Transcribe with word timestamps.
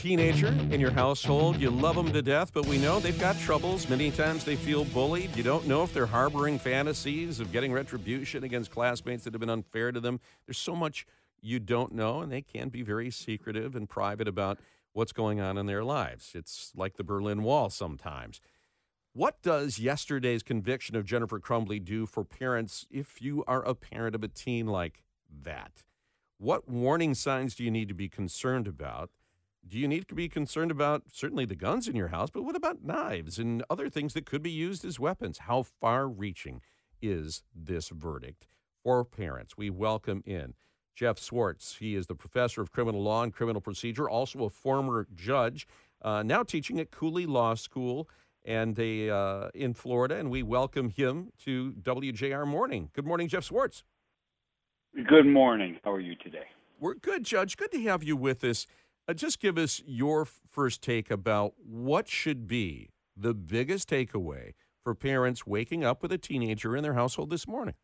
teenager 0.00 0.48
in 0.70 0.80
your 0.80 0.90
household. 0.90 1.60
You 1.60 1.68
love 1.68 1.94
them 1.94 2.10
to 2.12 2.22
death, 2.22 2.54
but 2.54 2.64
we 2.64 2.78
know 2.78 3.00
they've 3.00 3.20
got 3.20 3.38
troubles. 3.38 3.86
Many 3.86 4.10
times 4.10 4.46
they 4.46 4.56
feel 4.56 4.86
bullied. 4.86 5.36
You 5.36 5.42
don't 5.42 5.66
know 5.66 5.82
if 5.82 5.92
they're 5.92 6.06
harboring 6.06 6.58
fantasies 6.58 7.38
of 7.38 7.52
getting 7.52 7.70
retribution 7.70 8.42
against 8.42 8.70
classmates 8.70 9.24
that 9.24 9.34
have 9.34 9.40
been 9.40 9.50
unfair 9.50 9.92
to 9.92 10.00
them. 10.00 10.18
There's 10.46 10.56
so 10.56 10.74
much 10.74 11.06
you 11.42 11.60
don't 11.60 11.92
know, 11.92 12.20
and 12.20 12.32
they 12.32 12.40
can 12.40 12.70
be 12.70 12.80
very 12.80 13.10
secretive 13.10 13.76
and 13.76 13.90
private 13.90 14.26
about 14.26 14.58
what's 14.94 15.12
going 15.12 15.38
on 15.38 15.58
in 15.58 15.66
their 15.66 15.84
lives. 15.84 16.32
It's 16.34 16.72
like 16.74 16.96
the 16.96 17.04
Berlin 17.04 17.42
Wall 17.42 17.68
sometimes. 17.68 18.40
What 19.12 19.42
does 19.42 19.78
yesterday's 19.78 20.42
conviction 20.42 20.96
of 20.96 21.04
Jennifer 21.04 21.38
Crumbley 21.38 21.84
do 21.84 22.06
for 22.06 22.24
parents 22.24 22.86
if 22.90 23.20
you 23.20 23.44
are 23.46 23.62
a 23.62 23.74
parent 23.74 24.14
of 24.14 24.24
a 24.24 24.28
teen 24.28 24.66
like 24.66 25.02
that? 25.42 25.84
What 26.38 26.70
warning 26.70 27.14
signs 27.14 27.54
do 27.54 27.64
you 27.64 27.70
need 27.70 27.88
to 27.88 27.94
be 27.94 28.08
concerned 28.08 28.66
about? 28.66 29.10
Do 29.70 29.78
you 29.78 29.86
need 29.86 30.08
to 30.08 30.16
be 30.16 30.28
concerned 30.28 30.72
about 30.72 31.04
certainly 31.12 31.44
the 31.44 31.54
guns 31.54 31.86
in 31.86 31.94
your 31.94 32.08
house, 32.08 32.28
but 32.28 32.42
what 32.42 32.56
about 32.56 32.82
knives 32.82 33.38
and 33.38 33.62
other 33.70 33.88
things 33.88 34.14
that 34.14 34.26
could 34.26 34.42
be 34.42 34.50
used 34.50 34.84
as 34.84 34.98
weapons? 34.98 35.38
How 35.38 35.62
far 35.62 36.08
reaching 36.08 36.60
is 37.00 37.44
this 37.54 37.88
verdict 37.90 38.48
for 38.82 39.04
parents? 39.04 39.56
We 39.56 39.70
welcome 39.70 40.24
in 40.26 40.54
Jeff 40.96 41.20
Swartz. 41.20 41.76
He 41.76 41.94
is 41.94 42.08
the 42.08 42.16
professor 42.16 42.60
of 42.60 42.72
criminal 42.72 43.00
law 43.00 43.22
and 43.22 43.32
criminal 43.32 43.60
procedure, 43.60 44.10
also 44.10 44.42
a 44.42 44.50
former 44.50 45.06
judge, 45.14 45.68
uh, 46.02 46.24
now 46.24 46.42
teaching 46.42 46.80
at 46.80 46.90
Cooley 46.90 47.24
Law 47.24 47.54
School 47.54 48.08
and 48.44 48.76
a, 48.76 49.08
uh, 49.08 49.50
in 49.54 49.74
Florida. 49.74 50.16
And 50.16 50.32
we 50.32 50.42
welcome 50.42 50.88
him 50.88 51.30
to 51.44 51.74
WJR 51.80 52.44
Morning. 52.44 52.90
Good 52.92 53.06
morning, 53.06 53.28
Jeff 53.28 53.44
Swartz. 53.44 53.84
Good 55.06 55.26
morning. 55.26 55.78
How 55.84 55.92
are 55.92 56.00
you 56.00 56.16
today? 56.16 56.48
We're 56.80 56.94
good, 56.94 57.22
Judge. 57.22 57.56
Good 57.56 57.70
to 57.70 57.80
have 57.82 58.02
you 58.02 58.16
with 58.16 58.42
us. 58.42 58.66
Uh, 59.10 59.12
just 59.12 59.40
give 59.40 59.58
us 59.58 59.82
your 59.86 60.24
first 60.24 60.82
take 60.82 61.10
about 61.10 61.54
what 61.66 62.06
should 62.06 62.46
be 62.46 62.90
the 63.16 63.34
biggest 63.34 63.90
takeaway 63.90 64.52
for 64.84 64.94
parents 64.94 65.44
waking 65.44 65.82
up 65.82 66.00
with 66.00 66.12
a 66.12 66.18
teenager 66.18 66.76
in 66.76 66.84
their 66.84 66.94
household 66.94 67.28
this 67.28 67.48
morning. 67.48 67.74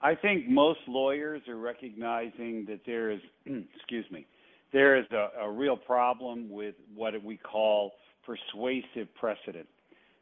I 0.00 0.14
think 0.14 0.48
most 0.48 0.80
lawyers 0.88 1.42
are 1.46 1.58
recognizing 1.58 2.64
that 2.68 2.80
there 2.86 3.10
is, 3.10 3.20
excuse 3.44 4.06
me, 4.10 4.26
there 4.72 4.98
is 4.98 5.04
a, 5.12 5.42
a 5.42 5.50
real 5.50 5.76
problem 5.76 6.48
with 6.48 6.74
what 6.94 7.12
we 7.22 7.36
call 7.36 7.92
persuasive 8.24 9.14
precedent. 9.20 9.68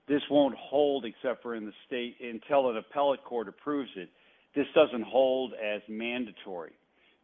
This 0.09 0.23
won't 0.33 0.57
hold 0.57 1.05
except 1.05 1.43
for 1.43 1.55
in 1.55 1.65
the 1.65 1.73
state 1.87 2.17
until 2.21 2.71
an 2.71 2.77
appellate 2.77 3.23
court 3.23 3.47
approves 3.47 3.91
it 3.95 4.09
this 4.57 4.67
doesn't 4.75 5.05
hold 5.05 5.53
as 5.53 5.81
mandatory. 5.89 6.73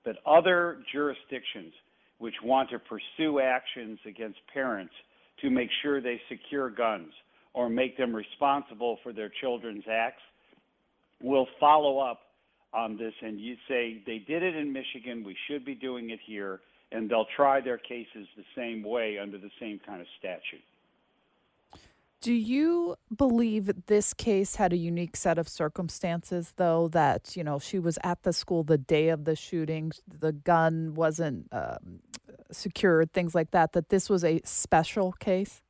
But 0.05 0.19
other 0.24 0.78
jurisdictions 0.92 1.72
which 2.19 2.34
want 2.42 2.70
to 2.70 2.78
pursue 2.78 3.41
actions 3.41 3.98
against 4.06 4.39
parents 4.53 4.95
to 5.41 5.50
make 5.50 5.69
sure 5.83 6.00
they 6.00 6.20
secure 6.28 6.70
guns 6.70 7.12
or 7.53 7.69
make 7.69 7.97
them 7.97 8.14
responsible 8.14 8.98
for 9.03 9.12
their 9.12 9.31
children's 9.41 9.84
acts 9.91 10.23
will 11.23 11.47
follow 11.58 11.98
up 11.98 12.20
on 12.73 12.97
this 12.97 13.14
and 13.23 13.41
you 13.41 13.56
say 13.69 14.03
they 14.06 14.19
did 14.19 14.42
it 14.42 14.55
in 14.55 14.73
Michigan, 14.73 15.25
we 15.25 15.36
should 15.48 15.64
be 15.64 15.75
doing 15.75 16.11
it 16.11 16.20
here, 16.27 16.61
and 16.92 17.08
they'll 17.11 17.27
try 17.36 17.61
their 17.61 17.78
cases 17.78 18.27
the 18.36 18.45
same 18.55 18.83
way 18.83 19.19
under 19.19 19.39
the 19.39 19.51
same 19.58 19.80
kind 19.84 20.01
of 20.01 20.06
statute. 20.19 20.62
Do 22.20 22.33
you 22.33 22.97
believe 23.14 23.86
this 23.86 24.12
case 24.12 24.56
had 24.56 24.73
a 24.73 24.77
unique 24.77 25.17
set 25.17 25.39
of 25.39 25.48
circumstances, 25.48 26.55
though, 26.56 26.89
that, 26.89 27.36
you 27.36 27.45
know, 27.45 27.58
she 27.58 27.78
was 27.78 27.98
at 28.03 28.23
the 28.25 28.33
school 28.33 28.64
the 28.64 28.78
day 28.78 29.11
of 29.11 29.27
the 29.27 29.36
shooting, 29.36 29.92
the 30.08 30.33
gun 30.33 30.95
wasn't 30.95 31.47
um, 31.53 32.01
secured, 32.56 33.12
things 33.12 33.34
like 33.34 33.50
that, 33.52 33.72
that 33.72 33.88
this 33.88 34.10
was 34.10 34.24
a 34.24 34.40
special 34.44 35.12
case? 35.12 35.62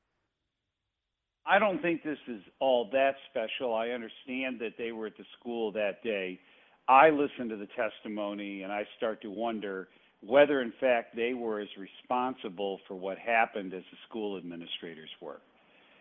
I 1.46 1.58
don't 1.58 1.80
think 1.80 2.02
this 2.02 2.18
is 2.26 2.42
all 2.60 2.88
that 2.92 3.14
special. 3.30 3.74
I 3.74 3.88
understand 3.88 4.58
that 4.60 4.74
they 4.78 4.92
were 4.92 5.06
at 5.06 5.16
the 5.16 5.24
school 5.38 5.70
that 5.72 6.02
day. 6.02 6.40
I 6.88 7.10
listen 7.10 7.48
to 7.48 7.56
the 7.56 7.68
testimony 7.76 8.62
and 8.62 8.72
I 8.72 8.86
start 8.96 9.22
to 9.22 9.30
wonder 9.30 9.88
whether, 10.20 10.60
in 10.60 10.72
fact, 10.80 11.14
they 11.14 11.34
were 11.34 11.60
as 11.60 11.68
responsible 11.78 12.80
for 12.88 12.94
what 12.94 13.18
happened 13.18 13.74
as 13.74 13.82
the 13.90 13.98
school 14.08 14.36
administrators 14.36 15.10
were 15.20 15.40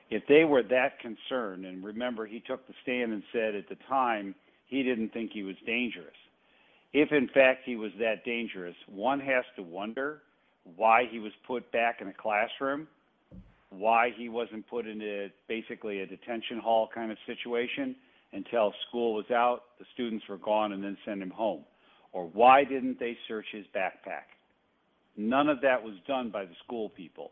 if 0.10 0.24
they 0.28 0.44
were 0.44 0.64
that 0.64 1.00
concerned, 1.00 1.66
and 1.66 1.84
remember, 1.84 2.26
he 2.26 2.40
took 2.40 2.66
the 2.68 2.74
stand 2.84 3.12
and 3.12 3.24
said 3.34 3.56
at 3.56 3.68
the 3.70 3.78
time 3.88 4.36
he 4.68 4.84
didn't 4.84 5.10
think 5.10 5.32
he 5.32 5.44
was 5.44 5.56
dangerous. 5.66 6.16
If 6.94 7.12
in 7.12 7.28
fact 7.28 7.64
he 7.66 7.76
was 7.76 7.92
that 8.00 8.24
dangerous, 8.24 8.76
one 8.88 9.20
has 9.20 9.44
to 9.56 9.64
wonder 9.64 10.22
why 10.76 11.04
he 11.10 11.20
was 11.20 11.32
put 11.46 11.72
back 11.72 12.02
in 12.02 12.08
a 12.08 12.14
classroom, 12.14 12.88
why 13.70 14.12
he 14.16 14.30
wasn't 14.30 14.68
put 14.68 14.88
into 14.88 15.30
basically 15.48 16.02
a 16.02 16.08
detention 16.08 16.60
hall 16.60 16.90
kind 16.94 17.12
of 17.12 17.18
situation 17.26 17.96
until 18.34 18.74
school 18.90 19.14
was 19.14 19.30
out, 19.32 19.64
the 19.80 19.86
students 19.94 20.26
were 20.28 20.38
gone, 20.38 20.74
and 20.74 20.84
then 20.84 20.98
send 21.06 21.22
him 21.22 21.30
home. 21.30 21.64
Or 22.12 22.26
why 22.28 22.64
didn't 22.64 23.00
they 23.00 23.18
search 23.28 23.46
his 23.52 23.66
backpack? 23.76 24.28
None 25.18 25.48
of 25.48 25.62
that 25.62 25.82
was 25.82 25.96
done 26.08 26.30
by 26.30 26.46
the 26.46 26.56
school 26.64 26.90
people. 26.90 27.32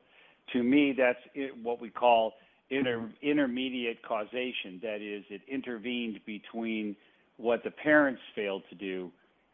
To 0.54 0.64
me, 0.64 0.94
that's 0.98 1.20
what 1.62 1.82
we 1.82 1.90
call 1.90 2.34
inter, 2.70 3.10
intermediate 3.22 4.02
causation. 4.04 4.80
That 4.82 5.02
is, 5.02 5.24
it 5.30 5.42
intervened 5.50 6.20
between 6.26 6.96
what 7.38 7.64
the 7.64 7.72
parents 7.72 8.22
failed 8.36 8.64
to 8.70 8.76
do 8.76 9.12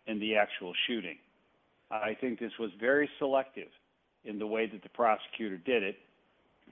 and 0.07 0.21
the 0.21 0.35
actual 0.35 0.73
shooting. 0.87 1.17
I 1.91 2.15
think 2.19 2.39
this 2.39 2.51
was 2.59 2.69
very 2.79 3.09
selective 3.17 3.69
in 4.23 4.37
the 4.37 4.47
way 4.47 4.67
that 4.67 4.83
the 4.83 4.89
prosecutor 4.89 5.57
did 5.57 5.83
it 5.83 5.97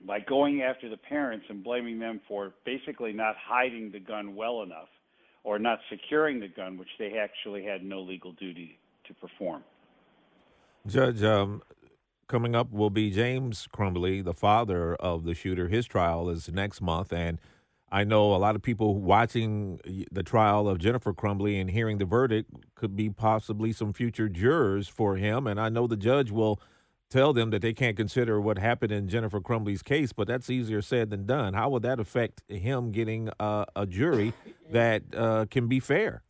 by 0.05 0.19
going 0.19 0.61
after 0.61 0.89
the 0.89 0.97
parents 0.97 1.45
and 1.50 1.63
blaming 1.63 2.00
them 2.00 2.22
for 2.28 2.53
basically 2.66 3.13
not 3.13 3.35
hiding 3.38 3.91
the 3.91 4.00
gun 4.00 4.35
well 4.35 4.61
enough 4.61 4.89
or 5.44 5.57
not 5.57 5.79
securing 5.89 6.39
the 6.39 6.47
gun, 6.47 6.78
which 6.78 6.89
they 7.00 7.17
actually 7.17 7.63
had 7.63 7.83
no 7.83 8.01
legal 8.01 8.33
duty 8.33 8.78
to 9.07 9.13
perform. 9.16 9.63
Judge, 10.85 11.23
um, 11.23 11.63
coming 12.28 12.55
up 12.55 12.72
will 12.72 12.89
be 12.89 13.09
James 13.09 13.67
Crumbley, 13.73 14.23
the 14.23 14.34
father 14.34 14.95
of 14.95 15.23
the 15.23 15.34
shooter. 15.34 15.67
His 15.67 15.85
trial 15.85 16.29
is 16.29 16.49
next 16.49 16.81
month, 16.81 17.11
and 17.11 17.39
I 17.89 18.03
know 18.03 18.35
a 18.35 18.37
lot 18.37 18.55
of 18.55 18.61
people 18.61 18.99
watching 18.99 19.79
the 20.11 20.23
trial 20.23 20.67
of 20.67 20.77
Jennifer 20.77 21.13
Crumbley 21.13 21.59
and 21.59 21.69
hearing 21.69 21.99
the 21.99 22.05
verdict 22.05 22.51
could 22.75 22.95
be 22.95 23.09
possibly 23.09 23.71
some 23.71 23.93
future 23.93 24.27
jurors 24.27 24.89
for 24.89 25.15
him. 25.15 25.47
And 25.47 25.59
I 25.59 25.69
know 25.69 25.87
the 25.87 25.95
judge 25.95 26.29
will 26.29 26.59
tell 27.09 27.31
them 27.31 27.49
that 27.51 27.61
they 27.61 27.73
can't 27.73 27.95
consider 27.95 28.41
what 28.41 28.57
happened 28.57 28.91
in 28.91 29.07
Jennifer 29.07 29.39
Crumbley's 29.39 29.81
case, 29.81 30.11
but 30.11 30.27
that's 30.27 30.49
easier 30.49 30.81
said 30.81 31.09
than 31.09 31.25
done. 31.25 31.53
How 31.53 31.69
would 31.69 31.83
that 31.83 31.99
affect 31.99 32.41
him 32.49 32.91
getting 32.91 33.29
uh, 33.39 33.65
a 33.73 33.85
jury 33.85 34.33
that 34.71 35.03
uh, 35.15 35.45
can 35.49 35.67
be 35.67 35.79
fair? 35.79 36.23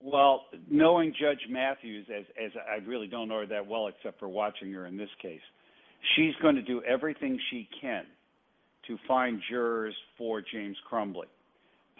Well, 0.00 0.46
knowing 0.68 1.14
Judge 1.18 1.46
Matthews, 1.48 2.08
as 2.12 2.24
as 2.44 2.50
I 2.68 2.84
really 2.84 3.06
don't 3.06 3.28
know 3.28 3.38
her 3.38 3.46
that 3.46 3.68
well, 3.68 3.86
except 3.86 4.18
for 4.18 4.28
watching 4.28 4.72
her 4.72 4.86
in 4.86 4.96
this 4.96 5.10
case, 5.20 5.40
she's 6.16 6.34
going 6.42 6.56
to 6.56 6.62
do 6.62 6.82
everything 6.82 7.38
she 7.52 7.68
can 7.80 8.04
to 8.86 8.98
find 9.06 9.40
jurors 9.48 9.94
for 10.18 10.42
James 10.42 10.76
Crumbley. 10.90 11.26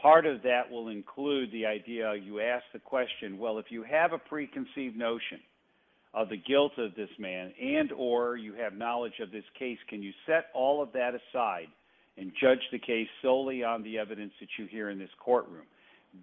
Part 0.00 0.26
of 0.26 0.43
that 0.43 0.70
will 0.70 0.88
include 0.88 1.53
the 1.53 1.65
idea 1.65 2.15
you 2.15 2.41
ask 2.41 2.65
the 2.72 2.81
question, 2.81 3.38
well, 3.38 3.59
if 3.59 3.66
you 3.70 3.84
have 3.84 4.12
a 4.12 4.19
preconceived 4.19 4.97
notion 4.97 5.38
of 6.12 6.28
the 6.28 6.37
guilt 6.37 6.72
of 6.76 6.94
this 6.94 7.09
man 7.19 7.53
and 7.60 7.92
or 7.92 8.37
you 8.37 8.53
have 8.54 8.75
knowledge 8.75 9.21
of 9.21 9.31
this 9.31 9.44
case, 9.59 9.78
can 9.88 10.03
you 10.03 10.12
set 10.26 10.47
all 10.54 10.82
of 10.82 10.92
that 10.92 11.12
aside 11.15 11.69
and 12.19 12.32
judge 12.41 12.59
the 12.72 12.78
case 12.78 13.09
solely 13.22 13.62
on 13.62 13.82
the 13.82 13.97
evidence 13.98 14.32
that 14.41 14.48
you 14.59 14.66
hear 14.66 14.91
in 14.91 14.98
this 14.98 15.09
courtroom? 15.21 15.66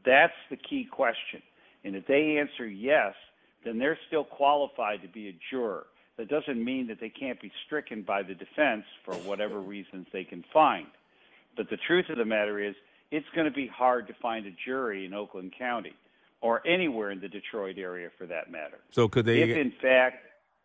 That's 0.05 0.33
the 0.49 0.57
key 0.57 0.85
question. 0.91 1.41
And 1.83 1.95
if 1.95 2.05
they 2.05 2.37
answer 2.37 2.67
yes, 2.67 3.13
then 3.65 3.79
they're 3.79 3.97
still 4.07 4.25
qualified 4.25 5.01
to 5.01 5.07
be 5.07 5.29
a 5.29 5.39
juror. 5.49 5.85
That 6.19 6.27
doesn't 6.27 6.61
mean 6.61 6.87
that 6.87 6.99
they 6.99 7.07
can't 7.07 7.41
be 7.41 7.49
stricken 7.65 8.01
by 8.01 8.23
the 8.23 8.33
defense 8.33 8.83
for 9.05 9.13
whatever 9.15 9.61
reasons 9.61 10.05
they 10.11 10.25
can 10.25 10.43
find. 10.51 10.87
But 11.55 11.69
the 11.69 11.77
truth 11.87 12.07
of 12.09 12.17
the 12.17 12.25
matter 12.25 12.61
is, 12.61 12.75
it's 13.09 13.25
going 13.33 13.45
to 13.45 13.53
be 13.53 13.67
hard 13.67 14.05
to 14.07 14.13
find 14.21 14.45
a 14.45 14.51
jury 14.65 15.05
in 15.05 15.13
Oakland 15.13 15.53
County 15.57 15.93
or 16.41 16.61
anywhere 16.67 17.11
in 17.11 17.21
the 17.21 17.29
Detroit 17.29 17.77
area 17.77 18.09
for 18.17 18.25
that 18.25 18.51
matter. 18.51 18.79
So 18.91 19.07
could 19.07 19.25
they 19.25 19.43
if 19.43 19.57
in 19.57 19.71
fact 19.81 20.17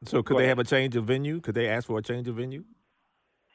So 0.06 0.24
could 0.24 0.38
they 0.38 0.48
have 0.48 0.58
a 0.58 0.64
change 0.64 0.96
of 0.96 1.04
venue? 1.04 1.40
Could 1.40 1.54
they 1.54 1.68
ask 1.68 1.86
for 1.86 1.98
a 1.98 2.02
change 2.02 2.26
of 2.26 2.34
venue? 2.34 2.64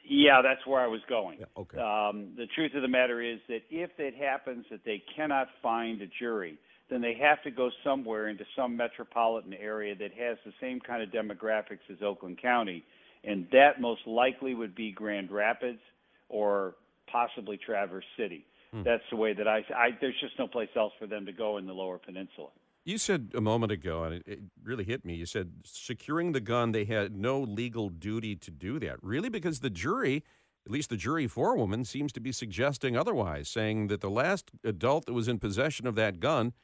Yeah, 0.02 0.40
that's 0.42 0.66
where 0.66 0.80
I 0.80 0.86
was 0.86 1.02
going. 1.06 1.40
Yeah, 1.40 1.46
okay. 1.54 1.78
Um, 1.78 2.32
the 2.34 2.46
truth 2.54 2.72
of 2.74 2.80
the 2.80 2.88
matter 2.88 3.20
is 3.20 3.40
that 3.48 3.60
if 3.70 3.90
it 3.98 4.14
happens 4.16 4.64
that 4.70 4.86
they 4.86 5.02
cannot 5.14 5.48
find 5.62 6.00
a 6.00 6.06
jury, 6.18 6.58
then 6.90 7.00
they 7.00 7.14
have 7.14 7.42
to 7.44 7.50
go 7.50 7.70
somewhere 7.84 8.28
into 8.28 8.44
some 8.56 8.76
metropolitan 8.76 9.54
area 9.54 9.94
that 9.94 10.12
has 10.12 10.36
the 10.44 10.52
same 10.60 10.80
kind 10.80 11.02
of 11.02 11.10
demographics 11.10 11.88
as 11.90 11.98
Oakland 12.04 12.40
County, 12.42 12.84
and 13.24 13.46
that 13.52 13.80
most 13.80 14.06
likely 14.06 14.54
would 14.54 14.74
be 14.74 14.90
Grand 14.90 15.30
Rapids 15.30 15.80
or 16.28 16.74
possibly 17.10 17.56
Traverse 17.56 18.04
City. 18.18 18.44
Hmm. 18.72 18.82
That's 18.82 19.02
the 19.10 19.16
way 19.16 19.32
that 19.32 19.48
I, 19.48 19.64
I. 19.76 19.90
There's 20.00 20.18
just 20.20 20.38
no 20.38 20.46
place 20.46 20.68
else 20.76 20.92
for 20.98 21.06
them 21.06 21.26
to 21.26 21.32
go 21.32 21.58
in 21.58 21.66
the 21.66 21.72
Lower 21.72 21.98
Peninsula. 21.98 22.48
You 22.84 22.98
said 22.98 23.32
a 23.34 23.40
moment 23.40 23.72
ago, 23.72 24.04
and 24.04 24.14
it, 24.14 24.22
it, 24.26 24.38
really 24.62 24.84
hit 24.84 25.04
me. 25.04 25.14
You 25.14 25.26
said 25.26 25.52
securing 25.64 26.32
the 26.32 26.40
gun, 26.40 26.72
they 26.72 26.84
had 26.84 27.14
no 27.14 27.40
legal 27.40 27.88
duty 27.88 28.36
to 28.36 28.50
do 28.50 28.78
that. 28.78 28.96
Really? 29.02 29.28
Because 29.28 29.60
the 29.60 29.70
jury, 29.70 30.24
at 30.64 30.72
least 30.72 30.88
the 30.88 30.96
jury 30.96 31.26
forewoman, 31.26 31.84
seems 31.84 32.12
to 32.12 32.20
be 32.20 32.32
suggesting 32.32 32.96
otherwise, 32.96 33.48
saying 33.48 33.88
that 33.88 34.00
the 34.00 34.10
last 34.10 34.50
adult 34.64 35.06
that 35.06 35.12
was 35.12 35.28
in 35.28 35.38
possession 35.38 35.86
of 35.86 35.94
that 35.96 36.20
gun, 36.20 36.54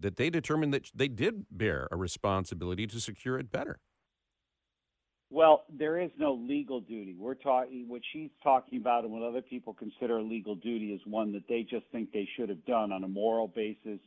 that 0.00 0.16
they 0.16 0.30
determined 0.30 0.72
that 0.74 0.90
they 0.94 1.08
did 1.08 1.46
bear 1.50 1.88
a 1.90 1.96
responsibility 1.96 2.86
to 2.86 3.00
secure 3.00 3.38
it 3.38 3.50
better. 3.50 3.80
Well, 5.30 5.64
there 5.68 6.00
is 6.00 6.10
no 6.18 6.32
legal 6.32 6.80
duty. 6.80 7.14
We're 7.18 7.34
talking 7.34 7.84
what 7.86 8.00
she's 8.12 8.30
talking 8.42 8.78
about, 8.80 9.04
and 9.04 9.12
what 9.12 9.22
other 9.22 9.42
people 9.42 9.74
consider 9.74 10.18
a 10.18 10.22
legal 10.22 10.54
duty 10.54 10.92
is 10.92 11.00
one 11.04 11.32
that 11.32 11.46
they 11.48 11.66
just 11.68 11.84
think 11.92 12.12
they 12.12 12.26
should 12.36 12.48
have 12.48 12.64
done 12.64 12.92
on 12.92 13.04
a 13.04 13.08
moral 13.08 13.46
basis 13.46 14.00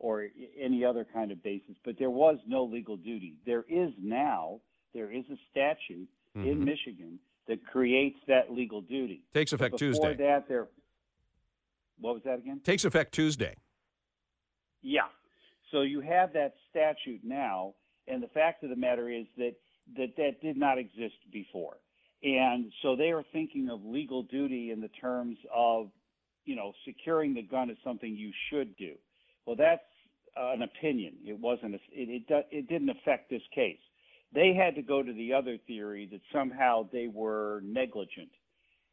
or 0.00 0.26
any 0.60 0.84
other 0.84 1.06
kind 1.12 1.30
of 1.30 1.42
basis. 1.44 1.76
But 1.84 1.96
there 1.98 2.10
was 2.10 2.38
no 2.46 2.64
legal 2.64 2.96
duty. 2.96 3.36
There 3.46 3.64
is 3.68 3.90
now. 4.02 4.60
There 4.92 5.12
is 5.12 5.24
a 5.30 5.36
statute 5.50 6.08
mm-hmm. 6.36 6.48
in 6.48 6.64
Michigan 6.64 7.20
that 7.46 7.64
creates 7.66 8.18
that 8.26 8.52
legal 8.52 8.80
duty. 8.80 9.22
Takes 9.32 9.52
effect 9.52 9.78
before 9.78 9.88
Tuesday. 9.88 10.16
That 10.16 10.48
there. 10.48 10.68
What 12.00 12.14
was 12.14 12.22
that 12.24 12.38
again? 12.38 12.60
Takes 12.64 12.84
effect 12.84 13.12
Tuesday. 13.12 13.54
Yeah. 14.82 15.02
So 15.70 15.82
you 15.82 16.00
have 16.00 16.32
that 16.34 16.54
statute 16.70 17.20
now, 17.24 17.74
and 18.06 18.22
the 18.22 18.28
fact 18.28 18.62
of 18.64 18.70
the 18.70 18.76
matter 18.76 19.10
is 19.10 19.26
that 19.36 19.54
that 19.96 20.16
that 20.16 20.40
did 20.40 20.56
not 20.56 20.78
exist 20.78 21.16
before. 21.32 21.76
And 22.22 22.72
so 22.82 22.96
they 22.96 23.10
are 23.10 23.24
thinking 23.32 23.68
of 23.70 23.84
legal 23.84 24.22
duty 24.22 24.70
in 24.70 24.80
the 24.80 24.88
terms 24.88 25.36
of, 25.54 25.90
you 26.46 26.56
know, 26.56 26.72
securing 26.86 27.34
the 27.34 27.42
gun 27.42 27.68
is 27.68 27.76
something 27.84 28.16
you 28.16 28.32
should 28.50 28.74
do. 28.76 28.94
Well, 29.46 29.56
that's 29.56 29.82
an 30.36 30.62
opinion. 30.62 31.14
It 31.24 31.38
wasn't. 31.38 31.74
A, 31.74 31.78
it, 31.92 32.24
it 32.28 32.46
it 32.50 32.68
didn't 32.68 32.90
affect 32.90 33.30
this 33.30 33.42
case. 33.54 33.78
They 34.32 34.54
had 34.54 34.74
to 34.76 34.82
go 34.82 35.02
to 35.02 35.12
the 35.12 35.32
other 35.32 35.58
theory 35.66 36.08
that 36.10 36.20
somehow 36.32 36.88
they 36.90 37.08
were 37.12 37.60
negligent, 37.62 38.30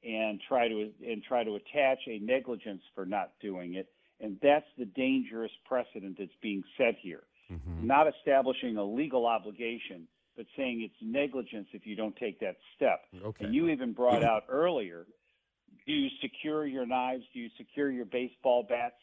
and 0.03 0.41
try 0.47 0.67
to 0.67 0.91
and 1.07 1.23
try 1.23 1.43
to 1.43 1.55
attach 1.55 1.99
a 2.07 2.19
negligence 2.19 2.81
for 2.93 3.05
not 3.05 3.31
doing 3.41 3.75
it. 3.75 3.87
And 4.21 4.37
that's 4.41 4.65
the 4.77 4.85
dangerous 4.85 5.51
precedent 5.65 6.17
that's 6.19 6.31
being 6.41 6.63
set 6.77 6.95
here. 7.01 7.23
Mm-hmm. 7.51 7.87
Not 7.87 8.07
establishing 8.07 8.77
a 8.77 8.83
legal 8.83 9.25
obligation 9.25 10.07
but 10.37 10.45
saying 10.55 10.81
it's 10.81 10.95
negligence 11.01 11.67
if 11.73 11.85
you 11.85 11.95
don't 11.95 12.15
take 12.15 12.39
that 12.39 12.55
step. 12.75 13.01
Okay. 13.23 13.45
And 13.45 13.53
you 13.53 13.67
even 13.67 13.93
brought 13.93 14.23
out 14.31 14.43
earlier 14.49 15.05
do 15.85 15.93
you 15.93 16.09
secure 16.21 16.65
your 16.65 16.85
knives? 16.85 17.23
Do 17.33 17.39
you 17.39 17.49
secure 17.57 17.89
your 17.89 18.05
baseball 18.05 18.65
bats? 18.67 18.95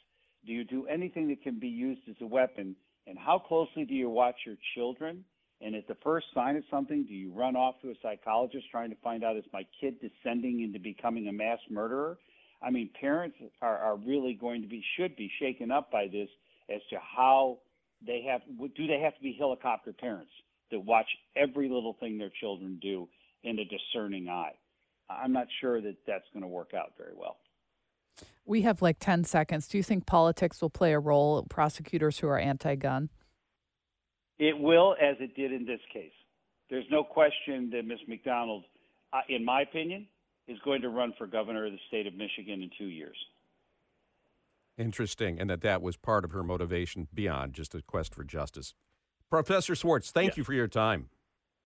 Do 0.47 0.53
you 0.53 0.65
do 0.65 0.87
anything 0.87 1.29
that 1.29 1.43
can 1.43 1.59
be 1.59 1.69
used 1.69 2.03
as 2.09 2.15
a 2.20 2.26
weapon? 2.26 2.76
And 3.06 3.19
how 3.19 3.38
closely 3.38 3.85
do 3.85 3.94
you 3.94 4.09
watch 4.09 4.37
your 4.47 4.56
children? 4.76 5.25
And 5.61 5.75
at 5.75 5.88
the 5.88 5.97
first 6.05 6.26
sign 6.35 6.56
of 6.56 6.62
something, 6.70 7.05
do 7.05 7.15
you 7.15 7.32
run 7.32 7.56
off 7.56 7.81
to 7.82 7.88
a 7.91 7.94
psychologist 8.00 8.67
trying 8.70 8.91
to 8.91 8.97
find 9.03 9.25
out 9.25 9.37
is 9.37 9.44
my 9.53 9.65
kid 9.81 9.97
descending 10.00 10.62
into 10.62 10.79
becoming 10.79 11.26
a 11.26 11.32
mass 11.32 11.59
murderer? 11.69 12.17
I 12.62 12.70
mean, 12.70 12.90
parents 13.00 13.37
are, 13.62 13.78
are 13.78 13.96
really 13.96 14.34
going 14.34 14.62
to 14.62 14.69
be 14.69 14.84
should 14.96 15.16
be 15.16 15.31
shaken 15.38 15.70
up 15.70 15.90
by 15.90 16.08
this 16.08 16.28
as 16.69 16.81
to 16.90 16.96
how 16.99 17.58
they 18.06 18.22
have 18.28 18.43
do 18.76 18.87
they 18.87 19.00
have 19.00 19.14
to 19.16 19.22
be 19.22 19.37
helicopter 19.38 19.93
parents? 19.93 20.32
that 20.70 20.81
watch 20.81 21.08
every 21.37 21.69
little 21.69 21.96
thing 22.00 22.19
their 22.19 22.31
children 22.40 22.78
do 22.81 23.08
in 23.44 23.58
a 23.58 23.64
discerning 23.64 24.28
eye. 24.28 24.52
I'm 25.08 25.32
not 25.32 25.46
sure 25.60 25.81
that 25.81 25.96
that's 26.06 26.25
going 26.32 26.43
to 26.43 26.49
work 26.49 26.72
out 26.75 26.93
very 26.99 27.14
well. 27.16 27.37
We 28.44 28.62
have 28.62 28.82
like 28.82 28.99
10 28.99 29.25
seconds. 29.25 29.69
Do 29.69 29.78
you 29.78 29.82
think 29.82 30.06
politics 30.06 30.60
will 30.60 30.70
play 30.70 30.93
a 30.93 30.99
role, 30.99 31.44
prosecutors 31.49 32.19
who 32.19 32.28
are 32.28 32.38
anti 32.38 32.75
gun? 32.75 33.10
It 34.38 34.58
will, 34.58 34.94
as 35.00 35.16
it 35.20 35.34
did 35.34 35.52
in 35.52 35.66
this 35.66 35.81
case. 35.93 36.12
There's 36.70 36.84
no 36.90 37.02
question 37.02 37.70
that 37.70 37.84
Ms. 37.84 37.99
McDonald, 38.06 38.64
uh, 39.12 39.20
in 39.28 39.44
my 39.44 39.62
opinion, 39.62 40.06
is 40.48 40.58
going 40.64 40.82
to 40.82 40.88
run 40.88 41.12
for 41.16 41.26
governor 41.26 41.66
of 41.66 41.72
the 41.72 41.78
state 41.88 42.06
of 42.06 42.14
Michigan 42.14 42.62
in 42.62 42.70
two 42.76 42.86
years. 42.86 43.16
Interesting, 44.76 45.40
and 45.40 45.50
that 45.50 45.60
that 45.60 45.82
was 45.82 45.96
part 45.96 46.24
of 46.24 46.30
her 46.30 46.42
motivation 46.42 47.08
beyond 47.12 47.52
just 47.52 47.74
a 47.74 47.82
quest 47.82 48.14
for 48.14 48.24
justice. 48.24 48.74
Professor 49.28 49.74
Swartz, 49.74 50.10
thank 50.10 50.32
yeah. 50.32 50.34
you 50.38 50.44
for 50.44 50.54
your 50.54 50.68
time. 50.68 51.10